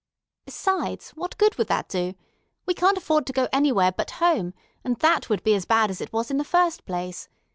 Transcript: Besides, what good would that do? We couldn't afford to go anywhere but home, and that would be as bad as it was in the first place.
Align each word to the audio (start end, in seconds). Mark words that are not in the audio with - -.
Besides, 0.45 1.11
what 1.11 1.37
good 1.37 1.59
would 1.59 1.67
that 1.67 1.87
do? 1.87 2.15
We 2.65 2.73
couldn't 2.73 2.97
afford 2.97 3.27
to 3.27 3.33
go 3.33 3.47
anywhere 3.53 3.91
but 3.91 4.09
home, 4.17 4.55
and 4.83 4.95
that 4.95 5.29
would 5.29 5.43
be 5.43 5.53
as 5.53 5.65
bad 5.65 5.91
as 5.91 6.01
it 6.01 6.11
was 6.11 6.31
in 6.31 6.37
the 6.37 6.43
first 6.43 6.87
place. 6.87 7.29